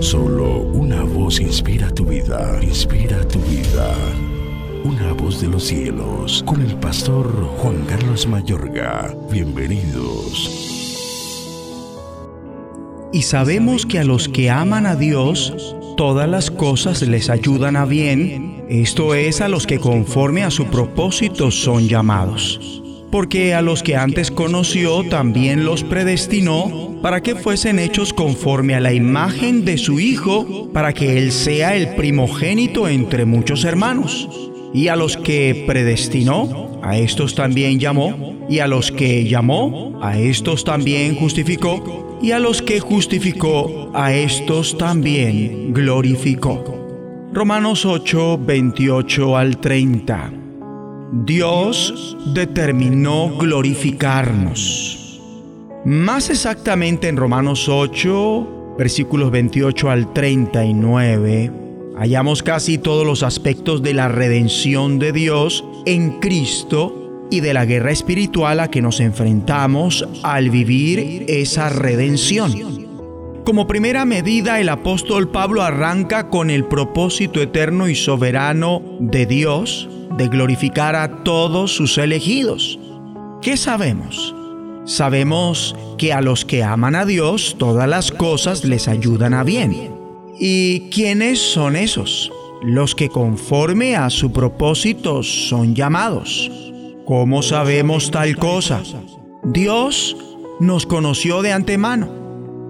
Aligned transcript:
Solo 0.00 0.60
una 0.60 1.02
voz 1.02 1.40
inspira 1.40 1.90
tu 1.90 2.04
vida, 2.04 2.58
inspira 2.62 3.26
tu 3.28 3.38
vida. 3.40 3.94
Una 4.84 5.12
voz 5.12 5.40
de 5.40 5.48
los 5.48 5.64
cielos, 5.64 6.42
con 6.46 6.60
el 6.60 6.74
pastor 6.76 7.26
Juan 7.58 7.84
Carlos 7.86 8.26
Mayorga. 8.26 9.14
Bienvenidos. 9.30 10.68
Y 13.12 13.22
sabemos 13.22 13.86
que 13.86 14.00
a 14.00 14.04
los 14.04 14.28
que 14.28 14.50
aman 14.50 14.86
a 14.86 14.96
Dios, 14.96 15.76
todas 15.96 16.28
las 16.28 16.50
cosas 16.50 17.02
les 17.02 17.30
ayudan 17.30 17.76
a 17.76 17.84
bien, 17.84 18.64
esto 18.68 19.14
es 19.14 19.40
a 19.40 19.48
los 19.48 19.66
que 19.66 19.78
conforme 19.78 20.42
a 20.42 20.50
su 20.50 20.66
propósito 20.66 21.50
son 21.50 21.88
llamados. 21.88 22.82
Porque 23.10 23.54
a 23.54 23.62
los 23.62 23.82
que 23.82 23.96
antes 23.96 24.30
conoció 24.30 25.04
también 25.08 25.64
los 25.64 25.84
predestinó 25.84 26.85
para 27.02 27.22
que 27.22 27.34
fuesen 27.34 27.78
hechos 27.78 28.12
conforme 28.12 28.74
a 28.74 28.80
la 28.80 28.92
imagen 28.92 29.64
de 29.64 29.78
su 29.78 30.00
Hijo, 30.00 30.70
para 30.72 30.92
que 30.92 31.18
Él 31.18 31.32
sea 31.32 31.76
el 31.76 31.94
primogénito 31.94 32.88
entre 32.88 33.24
muchos 33.24 33.64
hermanos. 33.64 34.28
Y 34.74 34.88
a 34.88 34.96
los 34.96 35.16
que 35.16 35.64
predestinó, 35.66 36.80
a 36.82 36.96
estos 36.96 37.34
también 37.34 37.78
llamó, 37.78 38.36
y 38.48 38.58
a 38.60 38.66
los 38.66 38.92
que 38.92 39.24
llamó, 39.24 39.98
a 40.02 40.18
estos 40.18 40.64
también 40.64 41.16
justificó 41.16 42.06
y 42.22 42.32
a 42.32 42.38
los 42.38 42.62
que 42.62 42.80
justificó, 42.80 43.90
a 43.94 44.14
estos 44.14 44.78
también 44.78 45.72
glorificó. 45.72 46.64
Romanos 47.32 47.84
8, 47.84 48.38
28 48.38 49.36
al 49.36 49.58
30. 49.58 50.32
Dios 51.24 52.16
determinó 52.32 53.36
glorificarnos. 53.36 55.05
Más 55.86 56.30
exactamente 56.30 57.06
en 57.06 57.16
Romanos 57.16 57.68
8, 57.68 58.74
versículos 58.76 59.30
28 59.30 59.88
al 59.88 60.12
39, 60.12 61.52
hallamos 61.96 62.42
casi 62.42 62.76
todos 62.76 63.06
los 63.06 63.22
aspectos 63.22 63.84
de 63.84 63.94
la 63.94 64.08
redención 64.08 64.98
de 64.98 65.12
Dios 65.12 65.64
en 65.84 66.18
Cristo 66.18 67.28
y 67.30 67.38
de 67.38 67.54
la 67.54 67.66
guerra 67.66 67.92
espiritual 67.92 68.58
a 68.58 68.68
que 68.68 68.82
nos 68.82 68.98
enfrentamos 68.98 70.04
al 70.24 70.50
vivir 70.50 71.24
esa 71.28 71.68
redención. 71.68 72.52
Como 73.44 73.68
primera 73.68 74.04
medida, 74.04 74.58
el 74.58 74.70
apóstol 74.70 75.28
Pablo 75.28 75.62
arranca 75.62 76.30
con 76.30 76.50
el 76.50 76.64
propósito 76.64 77.40
eterno 77.40 77.88
y 77.88 77.94
soberano 77.94 78.82
de 78.98 79.24
Dios 79.24 79.88
de 80.18 80.26
glorificar 80.26 80.96
a 80.96 81.22
todos 81.22 81.76
sus 81.76 81.96
elegidos. 81.96 82.76
¿Qué 83.40 83.56
sabemos? 83.56 84.35
Sabemos 84.86 85.74
que 85.98 86.12
a 86.12 86.20
los 86.20 86.44
que 86.44 86.62
aman 86.62 86.94
a 86.94 87.04
Dios 87.04 87.56
todas 87.58 87.88
las 87.88 88.12
cosas 88.12 88.64
les 88.64 88.86
ayudan 88.86 89.34
a 89.34 89.42
bien. 89.42 89.92
¿Y 90.38 90.90
quiénes 90.90 91.40
son 91.40 91.74
esos? 91.74 92.30
Los 92.62 92.94
que 92.94 93.08
conforme 93.08 93.96
a 93.96 94.10
su 94.10 94.32
propósito 94.32 95.24
son 95.24 95.74
llamados. 95.74 96.50
¿Cómo 97.04 97.42
sabemos 97.42 98.12
tal 98.12 98.36
cosa? 98.36 98.80
Dios 99.42 100.16
nos 100.60 100.86
conoció 100.86 101.42
de 101.42 101.52
antemano. 101.52 102.08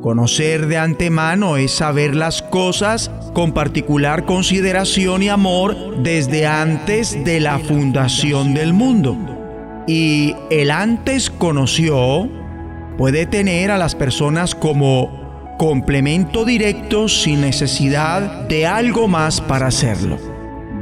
Conocer 0.00 0.66
de 0.66 0.78
antemano 0.78 1.58
es 1.58 1.72
saber 1.72 2.14
las 2.14 2.40
cosas 2.40 3.10
con 3.34 3.52
particular 3.52 4.24
consideración 4.24 5.22
y 5.22 5.28
amor 5.28 6.02
desde 6.02 6.46
antes 6.46 7.22
de 7.22 7.40
la 7.40 7.58
fundación 7.58 8.54
del 8.54 8.72
mundo. 8.72 9.37
Y 9.88 10.36
el 10.50 10.70
antes 10.70 11.30
conoció 11.30 12.28
puede 12.98 13.24
tener 13.24 13.70
a 13.70 13.78
las 13.78 13.94
personas 13.94 14.54
como 14.54 15.56
complemento 15.58 16.44
directo 16.44 17.08
sin 17.08 17.40
necesidad 17.40 18.46
de 18.48 18.66
algo 18.66 19.08
más 19.08 19.40
para 19.40 19.68
hacerlo. 19.68 20.18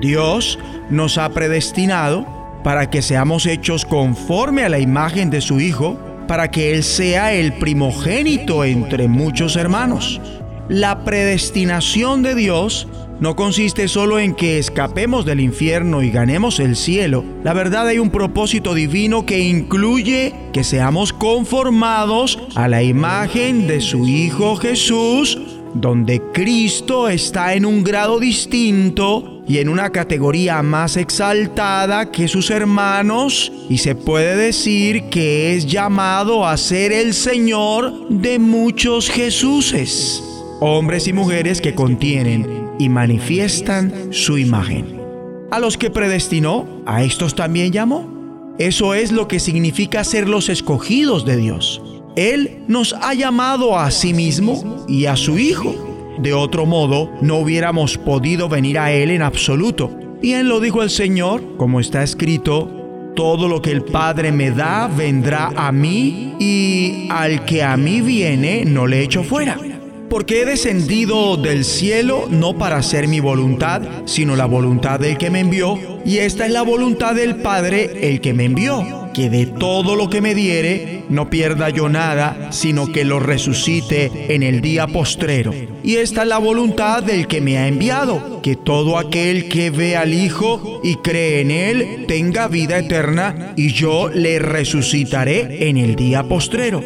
Dios 0.00 0.58
nos 0.90 1.18
ha 1.18 1.28
predestinado 1.30 2.26
para 2.64 2.90
que 2.90 3.00
seamos 3.00 3.46
hechos 3.46 3.86
conforme 3.86 4.64
a 4.64 4.68
la 4.68 4.80
imagen 4.80 5.30
de 5.30 5.40
su 5.40 5.60
Hijo, 5.60 5.96
para 6.26 6.50
que 6.50 6.74
Él 6.74 6.82
sea 6.82 7.32
el 7.32 7.52
primogénito 7.52 8.64
entre 8.64 9.06
muchos 9.06 9.54
hermanos. 9.54 10.20
La 10.68 11.04
predestinación 11.04 12.24
de 12.24 12.34
Dios 12.34 12.88
no 13.20 13.34
consiste 13.34 13.88
solo 13.88 14.18
en 14.18 14.34
que 14.34 14.58
escapemos 14.58 15.24
del 15.24 15.40
infierno 15.40 16.02
y 16.02 16.10
ganemos 16.10 16.60
el 16.60 16.76
cielo. 16.76 17.24
La 17.44 17.54
verdad 17.54 17.86
hay 17.88 17.98
un 17.98 18.10
propósito 18.10 18.74
divino 18.74 19.24
que 19.24 19.40
incluye 19.40 20.34
que 20.52 20.64
seamos 20.64 21.12
conformados 21.12 22.38
a 22.54 22.68
la 22.68 22.82
imagen 22.82 23.66
de 23.66 23.80
su 23.80 24.06
Hijo 24.06 24.56
Jesús, 24.56 25.38
donde 25.74 26.20
Cristo 26.32 27.08
está 27.08 27.54
en 27.54 27.64
un 27.64 27.84
grado 27.84 28.18
distinto 28.18 29.42
y 29.48 29.58
en 29.58 29.68
una 29.68 29.90
categoría 29.90 30.62
más 30.62 30.96
exaltada 30.96 32.10
que 32.10 32.28
sus 32.28 32.50
hermanos 32.50 33.52
y 33.70 33.78
se 33.78 33.94
puede 33.94 34.36
decir 34.36 35.04
que 35.04 35.54
es 35.54 35.66
llamado 35.66 36.46
a 36.46 36.56
ser 36.56 36.92
el 36.92 37.14
Señor 37.14 38.08
de 38.10 38.38
muchos 38.38 39.08
Jesuses, 39.08 40.22
hombres 40.60 41.06
y 41.06 41.12
mujeres 41.12 41.60
que 41.60 41.74
contienen 41.74 42.65
y 42.78 42.88
manifiestan 42.88 44.12
su 44.12 44.38
imagen. 44.38 45.00
A 45.50 45.58
los 45.58 45.76
que 45.76 45.90
predestinó, 45.90 46.82
a 46.86 47.02
estos 47.02 47.34
también 47.34 47.72
llamó. 47.72 48.54
Eso 48.58 48.94
es 48.94 49.12
lo 49.12 49.28
que 49.28 49.38
significa 49.38 50.02
ser 50.04 50.28
los 50.28 50.48
escogidos 50.48 51.24
de 51.24 51.36
Dios. 51.36 51.82
Él 52.16 52.62
nos 52.68 52.94
ha 52.94 53.14
llamado 53.14 53.78
a 53.78 53.90
sí 53.90 54.14
mismo 54.14 54.84
y 54.88 55.06
a 55.06 55.16
su 55.16 55.38
Hijo 55.38 55.86
de 56.18 56.32
otro 56.32 56.64
modo, 56.64 57.10
no 57.20 57.36
hubiéramos 57.36 57.98
podido 57.98 58.48
venir 58.48 58.78
a 58.78 58.90
Él 58.92 59.10
en 59.10 59.22
absoluto. 59.22 59.90
Bien 60.20 60.48
lo 60.48 60.60
dijo 60.60 60.82
el 60.82 60.90
Señor, 60.90 61.56
como 61.58 61.78
está 61.78 62.02
escrito, 62.02 63.12
todo 63.14 63.48
lo 63.48 63.60
que 63.60 63.70
el 63.70 63.82
Padre 63.82 64.32
me 64.32 64.50
da 64.50 64.88
vendrá 64.88 65.52
a 65.56 65.72
mí 65.72 66.34
y 66.38 67.08
al 67.10 67.44
que 67.44 67.62
a 67.62 67.76
mí 67.76 68.00
viene 68.00 68.64
no 68.64 68.86
le 68.86 69.02
echo 69.02 69.22
fuera. 69.22 69.58
Porque 70.16 70.40
he 70.40 70.44
descendido 70.46 71.36
del 71.36 71.62
cielo 71.62 72.26
no 72.30 72.56
para 72.56 72.78
hacer 72.78 73.06
mi 73.06 73.20
voluntad, 73.20 73.82
sino 74.06 74.34
la 74.34 74.46
voluntad 74.46 74.98
del 74.98 75.18
que 75.18 75.28
me 75.28 75.40
envió, 75.40 75.78
y 76.06 76.16
esta 76.16 76.46
es 76.46 76.52
la 76.52 76.62
voluntad 76.62 77.14
del 77.14 77.36
Padre 77.36 78.08
el 78.08 78.22
que 78.22 78.32
me 78.32 78.46
envió 78.46 79.10
que 79.12 79.28
de 79.28 79.44
todo 79.44 79.94
lo 79.94 80.08
que 80.08 80.22
me 80.22 80.34
diere 80.34 81.04
no 81.10 81.28
pierda 81.28 81.68
yo 81.68 81.90
nada, 81.90 82.50
sino 82.50 82.90
que 82.92 83.04
lo 83.04 83.20
resucite 83.20 84.34
en 84.34 84.42
el 84.42 84.62
día 84.62 84.86
postrero. 84.86 85.52
Y 85.84 85.96
esta 85.96 86.22
es 86.22 86.28
la 86.28 86.38
voluntad 86.38 87.02
del 87.02 87.26
que 87.26 87.42
me 87.42 87.58
ha 87.58 87.68
enviado, 87.68 88.40
que 88.40 88.56
todo 88.56 88.96
aquel 88.96 89.48
que 89.48 89.68
ve 89.68 89.98
al 89.98 90.14
Hijo 90.14 90.80
y 90.82 90.94
cree 90.96 91.42
en 91.42 91.50
Él 91.50 92.04
tenga 92.08 92.48
vida 92.48 92.78
eterna, 92.78 93.52
y 93.54 93.70
yo 93.70 94.08
le 94.08 94.38
resucitaré 94.38 95.68
en 95.68 95.76
el 95.76 95.94
día 95.94 96.22
postrero. 96.22 96.82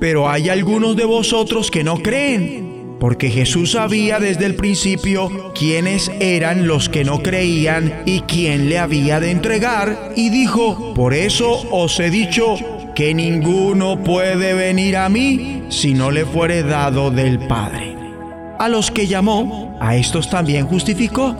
Pero 0.00 0.28
hay 0.28 0.48
algunos 0.48 0.96
de 0.96 1.04
vosotros 1.04 1.70
que 1.70 1.84
no 1.84 2.02
creen 2.02 2.71
porque 3.02 3.30
Jesús 3.30 3.72
sabía 3.72 4.20
desde 4.20 4.46
el 4.46 4.54
principio 4.54 5.52
quiénes 5.58 6.08
eran 6.20 6.68
los 6.68 6.88
que 6.88 7.02
no 7.02 7.20
creían 7.20 8.04
y 8.06 8.20
quién 8.20 8.68
le 8.68 8.78
había 8.78 9.18
de 9.18 9.32
entregar, 9.32 10.12
y 10.14 10.30
dijo, 10.30 10.94
por 10.94 11.12
eso 11.12 11.64
os 11.72 11.98
he 11.98 12.10
dicho 12.10 12.54
que 12.94 13.12
ninguno 13.12 14.04
puede 14.04 14.54
venir 14.54 14.96
a 14.96 15.08
mí 15.08 15.64
si 15.68 15.94
no 15.94 16.12
le 16.12 16.24
fuere 16.24 16.62
dado 16.62 17.10
del 17.10 17.40
Padre. 17.40 17.96
A 18.60 18.68
los 18.68 18.92
que 18.92 19.08
llamó, 19.08 19.76
a 19.80 19.96
estos 19.96 20.30
también 20.30 20.68
justificó. 20.68 21.34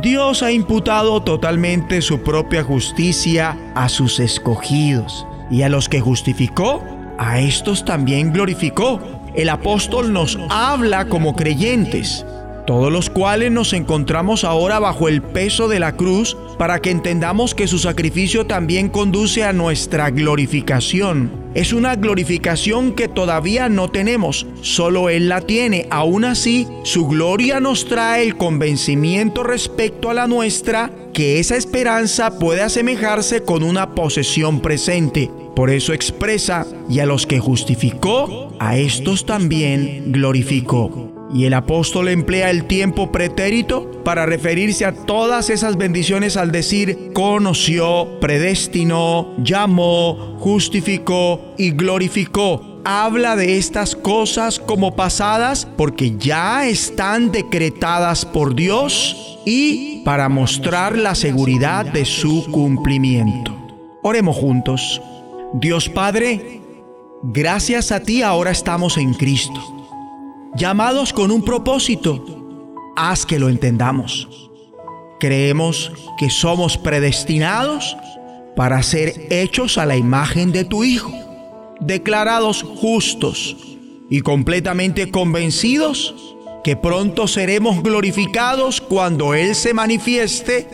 Dios 0.00 0.42
ha 0.42 0.50
imputado 0.50 1.22
totalmente 1.22 2.00
su 2.00 2.22
propia 2.22 2.64
justicia 2.64 3.58
a 3.74 3.90
sus 3.90 4.18
escogidos, 4.18 5.26
y 5.50 5.60
a 5.60 5.68
los 5.68 5.90
que 5.90 6.00
justificó, 6.00 6.82
a 7.18 7.38
estos 7.38 7.84
también 7.84 8.32
glorificó 8.32 9.20
el 9.34 9.48
apóstol 9.48 10.12
nos 10.12 10.38
habla 10.50 11.06
como 11.06 11.34
creyentes, 11.34 12.24
todos 12.66 12.92
los 12.92 13.10
cuales 13.10 13.50
nos 13.50 13.72
encontramos 13.72 14.44
ahora 14.44 14.78
bajo 14.78 15.08
el 15.08 15.22
peso 15.22 15.68
de 15.68 15.80
la 15.80 15.96
cruz 15.96 16.36
para 16.58 16.80
que 16.80 16.90
entendamos 16.90 17.54
que 17.54 17.66
su 17.66 17.78
sacrificio 17.78 18.46
también 18.46 18.88
conduce 18.88 19.44
a 19.44 19.52
nuestra 19.52 20.10
glorificación. 20.10 21.41
Es 21.54 21.74
una 21.74 21.96
glorificación 21.96 22.92
que 22.92 23.08
todavía 23.08 23.68
no 23.68 23.90
tenemos, 23.90 24.46
solo 24.62 25.10
Él 25.10 25.28
la 25.28 25.42
tiene. 25.42 25.86
Aún 25.90 26.24
así, 26.24 26.66
su 26.82 27.06
gloria 27.06 27.60
nos 27.60 27.86
trae 27.86 28.22
el 28.22 28.36
convencimiento 28.36 29.42
respecto 29.42 30.08
a 30.08 30.14
la 30.14 30.26
nuestra 30.26 30.90
que 31.12 31.40
esa 31.40 31.56
esperanza 31.56 32.38
puede 32.38 32.62
asemejarse 32.62 33.42
con 33.42 33.62
una 33.62 33.94
posesión 33.94 34.60
presente. 34.60 35.30
Por 35.54 35.68
eso 35.68 35.92
expresa, 35.92 36.66
y 36.88 37.00
a 37.00 37.06
los 37.06 37.26
que 37.26 37.38
justificó, 37.38 38.54
a 38.58 38.78
estos 38.78 39.26
también 39.26 40.10
glorificó. 40.10 41.21
Y 41.34 41.46
el 41.46 41.54
apóstol 41.54 42.08
emplea 42.08 42.50
el 42.50 42.66
tiempo 42.66 43.10
pretérito 43.10 43.90
para 44.04 44.26
referirse 44.26 44.84
a 44.84 44.92
todas 44.92 45.48
esas 45.48 45.76
bendiciones 45.76 46.36
al 46.36 46.52
decir 46.52 47.10
conoció, 47.14 48.20
predestinó, 48.20 49.34
llamó, 49.42 50.36
justificó 50.38 51.54
y 51.56 51.70
glorificó. 51.70 52.80
habla 52.84 53.36
de 53.36 53.58
estas 53.58 53.94
cosas 53.94 54.58
como 54.58 54.96
pasadas 54.96 55.68
porque 55.76 56.16
ya 56.18 56.66
están 56.66 57.30
decretadas 57.30 58.24
por 58.24 58.56
Dios 58.56 59.38
y 59.46 60.02
para 60.04 60.28
mostrar 60.28 60.98
la 60.98 61.14
seguridad 61.14 61.86
de 61.86 62.04
su 62.04 62.50
cumplimiento. 62.50 63.56
Oremos 64.02 64.36
juntos. 64.36 65.00
Dios 65.54 65.88
Padre, 65.88 66.60
gracias 67.22 67.92
a 67.92 68.00
ti 68.00 68.22
ahora 68.22 68.50
estamos 68.50 68.96
en 68.96 69.14
Cristo, 69.14 69.81
llamados 70.54 71.12
con 71.12 71.30
un 71.30 71.42
propósito. 71.42 72.24
Haz 72.96 73.26
que 73.26 73.38
lo 73.38 73.48
entendamos. 73.48 74.28
Creemos 75.18 75.92
que 76.18 76.30
somos 76.30 76.76
predestinados 76.76 77.96
para 78.56 78.82
ser 78.82 79.28
hechos 79.30 79.78
a 79.78 79.86
la 79.86 79.96
imagen 79.96 80.52
de 80.52 80.64
tu 80.64 80.84
Hijo 80.84 81.12
declarados 81.86 82.62
justos 82.62 83.56
y 84.08 84.20
completamente 84.20 85.10
convencidos 85.10 86.14
que 86.64 86.76
pronto 86.76 87.26
seremos 87.26 87.82
glorificados 87.82 88.80
cuando 88.80 89.34
Él 89.34 89.54
se 89.54 89.74
manifieste 89.74 90.68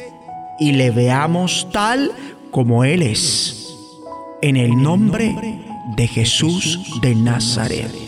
y 0.61 0.73
le 0.73 0.91
veamos 0.91 1.69
tal 1.73 2.13
como 2.51 2.85
Él 2.85 3.03
es. 3.03 3.75
En 4.43 4.57
el 4.57 4.81
nombre 4.81 5.35
de 5.97 6.07
Jesús 6.07 7.01
de 7.01 7.15
Nazaret. 7.15 8.08